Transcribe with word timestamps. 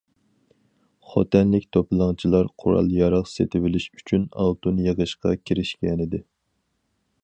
خوتەنلىك 1.09 1.67
توپىلاڭچىلار 1.77 2.49
قورال- 2.63 2.91
ياراغ 2.95 3.29
سېتىۋېلىش 3.35 3.89
ئۈچۈن 4.01 4.27
ئالتۇن 4.41 4.85
يىغىشقا 4.89 5.39
كىرىشكەنىدى. 5.49 6.27